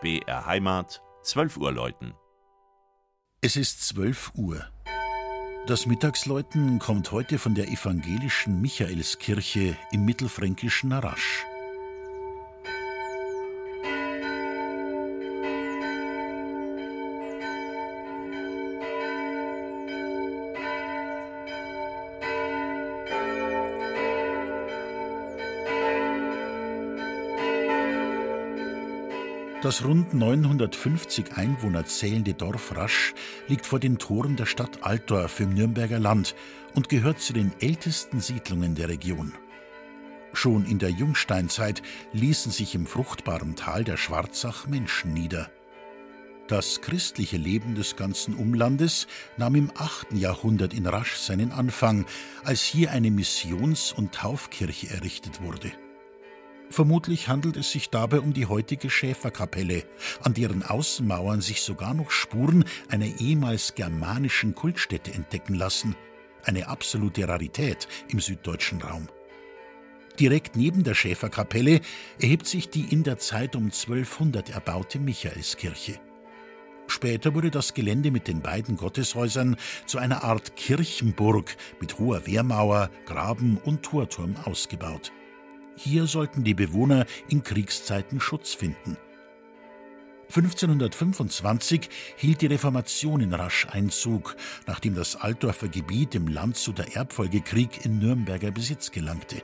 BR 0.00 0.46
Heimat, 0.46 1.02
12 1.24 1.58
Uhr 1.58 1.72
läuten. 1.72 2.14
Es 3.42 3.56
ist 3.56 3.86
12 3.86 4.32
Uhr. 4.34 4.64
Das 5.66 5.84
Mittagsläuten 5.84 6.78
kommt 6.78 7.12
heute 7.12 7.38
von 7.38 7.54
der 7.54 7.68
evangelischen 7.68 8.62
Michaelskirche 8.62 9.76
im 9.92 10.06
mittelfränkischen 10.06 10.92
Rasch. 10.92 11.44
Das 29.62 29.84
rund 29.84 30.14
950 30.14 31.36
Einwohner 31.36 31.84
zählende 31.84 32.32
Dorf 32.32 32.74
Rasch 32.74 33.12
liegt 33.46 33.66
vor 33.66 33.78
den 33.78 33.98
Toren 33.98 34.36
der 34.36 34.46
Stadt 34.46 34.82
Altdorf 34.82 35.38
im 35.38 35.52
Nürnberger 35.52 35.98
Land 35.98 36.34
und 36.74 36.88
gehört 36.88 37.20
zu 37.20 37.34
den 37.34 37.52
ältesten 37.60 38.20
Siedlungen 38.20 38.74
der 38.74 38.88
Region. 38.88 39.34
Schon 40.32 40.64
in 40.64 40.78
der 40.78 40.88
Jungsteinzeit 40.88 41.82
ließen 42.14 42.50
sich 42.50 42.74
im 42.74 42.86
fruchtbaren 42.86 43.54
Tal 43.54 43.84
der 43.84 43.98
Schwarzach 43.98 44.66
Menschen 44.66 45.12
nieder. 45.12 45.50
Das 46.48 46.80
christliche 46.80 47.36
Leben 47.36 47.74
des 47.74 47.96
ganzen 47.96 48.36
Umlandes 48.36 49.08
nahm 49.36 49.56
im 49.56 49.70
8. 49.76 50.14
Jahrhundert 50.14 50.72
in 50.72 50.86
Rasch 50.86 51.16
seinen 51.16 51.52
Anfang, 51.52 52.06
als 52.44 52.62
hier 52.62 52.92
eine 52.92 53.10
Missions- 53.10 53.92
und 53.92 54.14
Taufkirche 54.14 54.88
errichtet 54.88 55.42
wurde. 55.42 55.70
Vermutlich 56.70 57.26
handelt 57.26 57.56
es 57.56 57.72
sich 57.72 57.90
dabei 57.90 58.20
um 58.20 58.32
die 58.32 58.46
heutige 58.46 58.90
Schäferkapelle, 58.90 59.82
an 60.22 60.34
deren 60.34 60.62
Außenmauern 60.62 61.40
sich 61.40 61.62
sogar 61.62 61.94
noch 61.94 62.12
Spuren 62.12 62.64
einer 62.88 63.06
ehemals 63.20 63.74
germanischen 63.74 64.54
Kultstätte 64.54 65.12
entdecken 65.12 65.54
lassen, 65.54 65.96
eine 66.44 66.68
absolute 66.68 67.26
Rarität 67.26 67.88
im 68.08 68.20
süddeutschen 68.20 68.80
Raum. 68.82 69.08
Direkt 70.20 70.54
neben 70.54 70.84
der 70.84 70.94
Schäferkapelle 70.94 71.80
erhebt 72.20 72.46
sich 72.46 72.68
die 72.68 72.92
in 72.92 73.02
der 73.02 73.18
Zeit 73.18 73.56
um 73.56 73.64
1200 73.64 74.50
erbaute 74.50 75.00
Michaelskirche. 75.00 75.98
Später 76.86 77.34
wurde 77.34 77.50
das 77.50 77.74
Gelände 77.74 78.10
mit 78.10 78.28
den 78.28 78.42
beiden 78.42 78.76
Gotteshäusern 78.76 79.56
zu 79.86 79.98
einer 79.98 80.22
Art 80.22 80.56
Kirchenburg 80.56 81.56
mit 81.80 81.98
hoher 81.98 82.26
Wehrmauer, 82.26 82.90
Graben 83.06 83.58
und 83.58 83.82
Torturm 83.82 84.36
ausgebaut. 84.44 85.12
Hier 85.82 86.06
sollten 86.06 86.44
die 86.44 86.52
Bewohner 86.52 87.06
in 87.30 87.42
Kriegszeiten 87.42 88.20
Schutz 88.20 88.52
finden. 88.52 88.98
1525 90.28 91.88
hielt 92.18 92.42
die 92.42 92.48
Reformation 92.48 93.22
in 93.22 93.32
Rasch 93.32 93.66
Einzug, 93.66 94.36
nachdem 94.66 94.94
das 94.94 95.16
Altdorfer 95.16 95.68
Gebiet 95.68 96.14
im 96.14 96.28
Landshuter 96.28 96.94
Erbfolgekrieg 96.94 97.82
in 97.86 97.98
Nürnberger 97.98 98.50
Besitz 98.50 98.90
gelangte. 98.90 99.42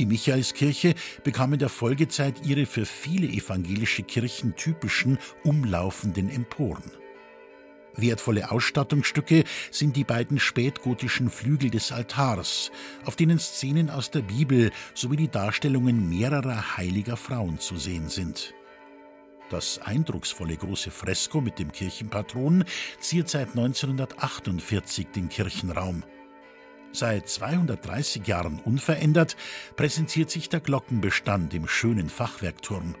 Die 0.00 0.06
Michaelskirche 0.06 0.96
bekam 1.22 1.52
in 1.52 1.60
der 1.60 1.68
Folgezeit 1.68 2.44
ihre 2.44 2.66
für 2.66 2.84
viele 2.84 3.28
evangelische 3.28 4.02
Kirchen 4.02 4.56
typischen 4.56 5.18
umlaufenden 5.44 6.28
Emporen. 6.30 6.90
Wertvolle 7.96 8.50
Ausstattungsstücke 8.50 9.44
sind 9.70 9.96
die 9.96 10.04
beiden 10.04 10.38
spätgotischen 10.38 11.30
Flügel 11.30 11.70
des 11.70 11.92
Altars, 11.92 12.70
auf 13.04 13.16
denen 13.16 13.38
Szenen 13.38 13.90
aus 13.90 14.10
der 14.10 14.22
Bibel 14.22 14.70
sowie 14.94 15.16
die 15.16 15.30
Darstellungen 15.30 16.08
mehrerer 16.08 16.76
heiliger 16.76 17.16
Frauen 17.16 17.58
zu 17.58 17.76
sehen 17.76 18.08
sind. 18.08 18.54
Das 19.48 19.78
eindrucksvolle 19.78 20.56
große 20.56 20.90
Fresko 20.90 21.40
mit 21.40 21.58
dem 21.58 21.70
Kirchenpatron 21.70 22.64
ziert 22.98 23.28
seit 23.28 23.50
1948 23.50 25.06
den 25.08 25.28
Kirchenraum. 25.28 26.02
Seit 26.92 27.28
230 27.28 28.26
Jahren 28.26 28.58
unverändert 28.58 29.36
präsentiert 29.76 30.30
sich 30.30 30.48
der 30.48 30.60
Glockenbestand 30.60 31.54
im 31.54 31.68
schönen 31.68 32.08
Fachwerkturm. 32.08 32.94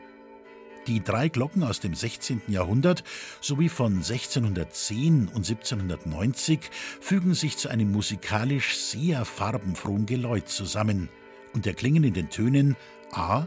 Die 0.86 1.02
drei 1.02 1.28
Glocken 1.28 1.64
aus 1.64 1.80
dem 1.80 1.94
16. 1.94 2.42
Jahrhundert 2.46 3.02
sowie 3.40 3.68
von 3.68 3.94
1610 3.94 5.28
und 5.28 5.48
1790 5.48 6.60
fügen 7.00 7.34
sich 7.34 7.56
zu 7.56 7.68
einem 7.68 7.90
musikalisch 7.90 8.76
sehr 8.76 9.24
farbenfrohen 9.24 10.06
Geläut 10.06 10.48
zusammen 10.48 11.08
und 11.54 11.66
erklingen 11.66 12.04
in 12.04 12.14
den 12.14 12.30
Tönen 12.30 12.76
A, 13.10 13.46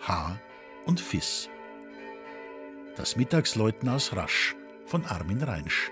H 0.00 0.40
und 0.86 1.00
Fis. 1.00 1.50
Das 2.96 3.16
Mittagsläuten 3.16 3.88
aus 3.88 4.16
Rasch 4.16 4.56
von 4.86 5.04
Armin 5.04 5.42
Reinsch. 5.42 5.90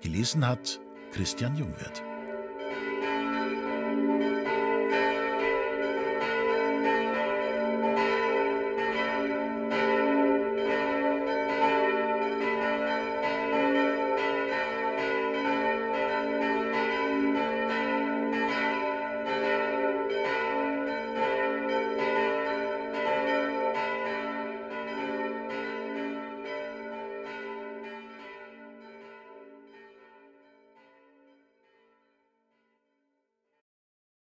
Gelesen 0.00 0.46
hat 0.46 0.80
Christian 1.12 1.56
Jungwirth. 1.56 2.02